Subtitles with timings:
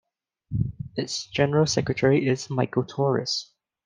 [0.95, 3.51] Its general secretary is Michel Thooris.